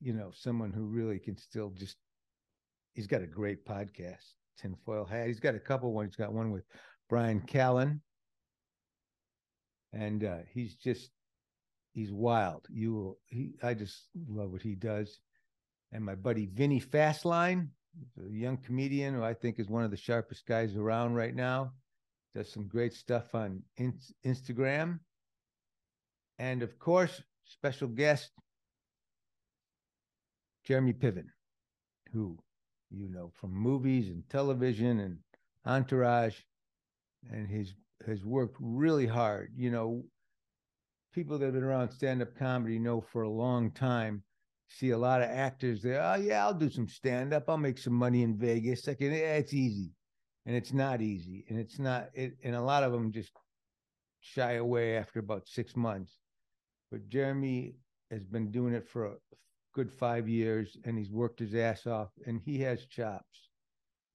you 0.00 0.14
know, 0.14 0.30
someone 0.32 0.72
who 0.72 0.84
really 0.84 1.18
can 1.18 1.36
still 1.36 1.70
just, 1.70 1.96
he's 2.94 3.08
got 3.08 3.22
a 3.22 3.26
great 3.26 3.66
podcast, 3.66 4.34
Tinfoil 4.56 5.04
Hat. 5.04 5.26
He's 5.26 5.40
got 5.40 5.56
a 5.56 5.60
couple 5.60 5.92
ones. 5.92 6.14
He's 6.14 6.24
got 6.24 6.32
one 6.32 6.52
with 6.52 6.64
Brian 7.10 7.40
Callen. 7.40 8.00
And 9.92 10.24
uh, 10.24 10.38
he's 10.54 10.76
just, 10.76 11.10
he's 11.92 12.12
wild. 12.12 12.66
You 12.70 12.94
will, 12.94 13.18
he, 13.26 13.56
I 13.62 13.74
just 13.74 14.08
love 14.28 14.52
what 14.52 14.62
he 14.62 14.76
does. 14.76 15.18
And 15.90 16.04
my 16.04 16.14
buddy 16.14 16.46
Vinny 16.46 16.80
Fastline, 16.80 17.68
a 18.18 18.32
young 18.32 18.56
comedian 18.56 19.14
who 19.14 19.22
I 19.22 19.34
think 19.34 19.58
is 19.58 19.68
one 19.68 19.84
of 19.84 19.90
the 19.90 19.96
sharpest 19.96 20.46
guys 20.46 20.76
around 20.76 21.14
right 21.14 21.34
now. 21.34 21.72
Does 22.34 22.50
some 22.50 22.66
great 22.66 22.94
stuff 22.94 23.34
on 23.34 23.62
in- 23.76 23.98
Instagram. 24.24 25.00
And 26.38 26.62
of 26.62 26.78
course, 26.78 27.22
special 27.44 27.88
guest, 27.88 28.30
Jeremy 30.64 30.94
Piven, 30.94 31.26
who 32.12 32.38
you 32.90 33.08
know 33.08 33.30
from 33.34 33.52
movies 33.52 34.08
and 34.08 34.28
television 34.30 35.00
and 35.00 35.18
Entourage, 35.66 36.36
and 37.30 37.46
he's 37.46 37.74
has 38.06 38.24
worked 38.24 38.56
really 38.60 39.06
hard. 39.06 39.52
You 39.54 39.70
know, 39.70 40.04
people 41.12 41.38
that 41.38 41.44
have 41.44 41.54
been 41.54 41.62
around 41.62 41.90
stand-up 41.90 42.34
comedy 42.36 42.78
know 42.78 43.00
for 43.00 43.22
a 43.22 43.30
long 43.30 43.70
time 43.70 44.24
see 44.78 44.90
a 44.90 44.98
lot 44.98 45.22
of 45.22 45.30
actors 45.30 45.82
there. 45.82 46.02
Oh 46.02 46.16
yeah, 46.16 46.44
I'll 46.44 46.54
do 46.54 46.70
some 46.70 46.88
stand 46.88 47.32
up. 47.32 47.48
I'll 47.48 47.58
make 47.58 47.78
some 47.78 47.92
money 47.92 48.22
in 48.22 48.36
Vegas. 48.36 48.86
Like, 48.86 49.00
and 49.00 49.12
yeah, 49.12 49.36
it's 49.36 49.54
easy, 49.54 49.90
and 50.46 50.56
it's 50.56 50.72
not 50.72 51.00
easy, 51.00 51.44
and 51.48 51.58
it's 51.58 51.78
not. 51.78 52.08
It, 52.14 52.36
and 52.42 52.54
a 52.54 52.62
lot 52.62 52.82
of 52.82 52.92
them 52.92 53.12
just 53.12 53.32
shy 54.20 54.52
away 54.54 54.96
after 54.96 55.20
about 55.20 55.48
six 55.48 55.76
months. 55.76 56.18
But 56.90 57.08
Jeremy 57.08 57.74
has 58.10 58.24
been 58.24 58.50
doing 58.50 58.74
it 58.74 58.88
for 58.88 59.06
a 59.06 59.14
good 59.74 59.90
five 59.92 60.28
years, 60.28 60.76
and 60.84 60.98
he's 60.98 61.10
worked 61.10 61.40
his 61.40 61.54
ass 61.54 61.86
off, 61.86 62.10
and 62.26 62.40
he 62.44 62.58
has 62.60 62.86
chops. 62.86 63.50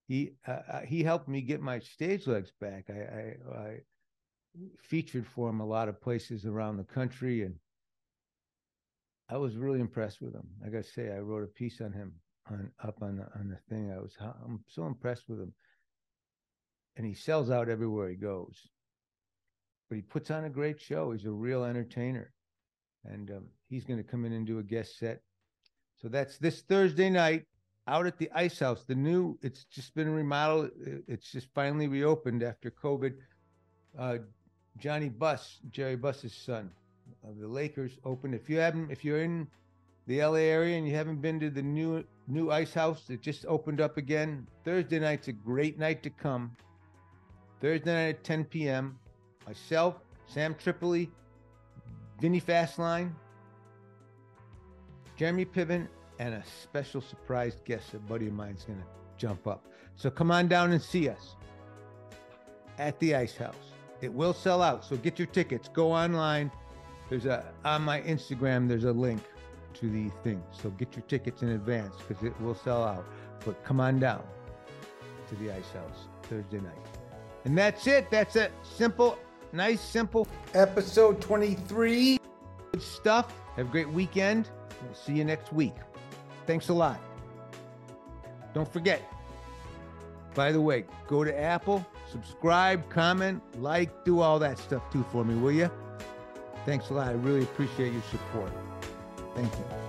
He 0.08 0.34
uh, 0.48 0.60
uh, 0.72 0.82
he 0.82 1.04
helped 1.04 1.28
me 1.28 1.42
get 1.42 1.62
my 1.62 1.80
stage 1.80 2.28
legs 2.28 2.52
back. 2.60 2.90
I, 2.90 2.94
I 2.94 3.60
I 3.60 3.78
featured 4.82 5.28
for 5.28 5.50
him 5.50 5.60
a 5.60 5.66
lot 5.66 5.90
of 5.90 6.02
places 6.02 6.46
around 6.46 6.78
the 6.78 6.84
country, 6.84 7.44
and 7.44 7.56
I 9.30 9.38
was 9.38 9.58
really 9.58 9.82
impressed 9.82 10.22
with 10.22 10.34
him. 10.34 10.48
I 10.66 10.70
got 10.70 10.84
to 10.84 10.90
say, 10.90 11.12
I 11.12 11.20
wrote 11.20 11.44
a 11.44 11.48
piece 11.48 11.82
on 11.82 11.92
him 11.92 12.14
on 12.50 12.72
up 12.84 13.02
on 13.02 13.18
the, 13.18 13.24
on 13.40 13.50
the 13.50 13.58
thing. 13.70 13.92
I 13.92 14.00
was 14.00 14.16
I'm 14.22 14.64
so 14.68 14.86
impressed 14.86 15.28
with 15.28 15.40
him, 15.40 15.54
and 16.96 17.06
he 17.06 17.14
sells 17.14 17.50
out 17.50 17.70
everywhere 17.70 18.10
he 18.10 18.16
goes. 18.16 18.70
but 19.90 19.96
he 19.96 20.02
puts 20.02 20.32
on 20.32 20.46
a 20.46 20.50
great 20.50 20.80
show. 20.80 21.12
He's 21.12 21.26
a 21.26 21.32
real 21.32 21.66
entertainer, 21.66 22.34
and 23.06 23.30
um, 23.32 23.46
he's 23.70 23.84
going 23.84 24.02
to 24.02 24.10
come 24.10 24.26
in 24.26 24.34
and 24.34 24.48
do 24.48 24.60
a 24.60 24.64
guest 24.64 24.98
set. 24.98 25.22
So 26.02 26.08
that's 26.08 26.38
this 26.38 26.62
Thursday 26.62 27.10
night 27.10 27.44
out 27.88 28.06
at 28.06 28.18
the 28.18 28.30
Ice 28.34 28.60
House. 28.60 28.86
The 28.88 28.96
new, 28.96 29.38
it's 29.42 29.66
just 29.66 29.94
been 29.96 30.10
remodeled. 30.10 30.72
It's 31.08 31.32
just 31.32 31.48
finally 31.54 31.88
reopened 31.88 32.44
after 32.44 32.72
COVID. 32.72 33.14
Uh, 33.98 34.18
Johnny 34.78 35.10
Buss, 35.10 35.60
Jerry 35.72 35.96
Buss's 35.96 36.34
son 36.34 36.70
of 37.28 37.40
the 37.40 37.48
Lakers, 37.48 37.98
opened. 38.06 38.36
If 38.36 38.50
you 38.50 38.58
haven't, 38.58 38.92
if 38.92 39.04
you're 39.04 39.22
in 39.22 39.48
the 40.08 40.24
LA 40.24 40.36
area 40.36 40.78
and 40.78 40.88
you 40.88 40.96
haven't 40.96 41.22
been 41.22 41.40
to 41.40 41.50
the 41.50 41.62
new 41.62 42.04
new 42.28 42.52
Ice 42.52 42.74
House, 42.74 43.10
it 43.10 43.22
just 43.22 43.46
opened 43.46 43.82
up 43.82 43.98
again. 43.98 44.48
Thursday 44.64 45.00
night's 45.00 45.28
a 45.28 45.34
great 45.34 45.78
night 45.78 46.04
to 46.04 46.10
come. 46.10 46.56
Thursday 47.62 47.92
night 47.92 48.10
at 48.16 48.24
10 48.24 48.46
p.m. 48.46 48.98
Myself, 49.46 49.96
Sam 50.28 50.56
Tripoli, 50.56 51.10
Vinny 52.22 52.42
Fastline, 52.42 53.12
Jeremy 55.16 55.46
Piven, 55.46 55.88
and 56.20 56.34
a 56.34 56.44
special 56.46 57.02
surprise 57.02 57.62
guest, 57.66 57.94
a 57.94 58.00
buddy 58.00 58.28
of 58.28 58.34
mine's 58.34 58.66
to 58.66 58.74
jump 59.18 59.48
up. 59.48 59.66
So 59.96 60.10
come 60.10 60.32
on 60.32 60.48
down 60.48 60.72
and 60.72 60.82
see 60.82 61.10
us 61.10 61.36
at 62.78 63.00
the 63.00 63.16
Ice 63.16 63.36
House. 63.36 63.56
It 64.02 64.14
will 64.14 64.34
sell 64.34 64.62
out, 64.62 64.86
so 64.86 64.96
get 64.98 65.18
your 65.18 65.28
tickets. 65.28 65.70
Go 65.74 65.92
online. 65.92 66.52
There's 67.10 67.26
a 67.26 67.46
on 67.64 67.84
my 67.84 68.02
Instagram. 68.02 68.68
There's 68.68 68.84
a 68.84 68.92
link 68.92 69.22
to 69.76 69.90
the 69.90 70.10
thing, 70.24 70.44
so 70.52 70.70
get 70.72 70.96
your 70.96 71.04
tickets 71.04 71.42
in 71.42 71.50
advance 71.50 71.96
because 72.08 72.24
it 72.24 72.40
will 72.42 72.56
sell 72.56 72.84
out. 72.84 73.06
But 73.46 73.64
come 73.64 73.80
on 73.80 74.00
down 74.00 74.24
to 75.30 75.36
the 75.36 75.52
Ice 75.52 75.72
House 75.72 76.08
Thursday 76.24 76.60
night, 76.60 76.76
and 77.46 77.58
that's 77.58 77.88
it. 77.88 78.10
That's 78.12 78.36
a 78.36 78.50
simple, 78.64 79.18
nice, 79.54 79.82
simple 79.82 80.28
episode 80.54 81.22
23. 81.22 82.20
Good 82.72 82.82
stuff. 82.82 83.34
Have 83.56 83.68
a 83.68 83.72
great 83.72 83.90
weekend. 83.90 84.50
We'll 84.84 84.94
see 84.94 85.14
you 85.14 85.24
next 85.24 85.54
week. 85.54 85.76
Thanks 86.46 86.70
a 86.70 86.74
lot. 86.74 87.00
Don't 88.54 88.72
forget, 88.72 89.02
by 90.34 90.52
the 90.52 90.62
way, 90.62 90.86
go 91.08 91.24
to 91.24 91.40
Apple, 91.40 91.86
subscribe, 92.12 92.90
comment, 92.90 93.42
like, 93.60 94.06
do 94.06 94.20
all 94.20 94.40
that 94.40 94.58
stuff 94.58 94.84
too 94.92 95.06
for 95.12 95.24
me, 95.24 95.36
will 95.36 95.52
you? 95.52 95.70
Thanks 96.68 96.90
a 96.90 96.94
lot. 96.96 97.08
I 97.08 97.14
really 97.14 97.44
appreciate 97.44 97.94
your 97.94 98.02
support. 98.12 98.52
Thank 99.34 99.54
you. 99.54 99.87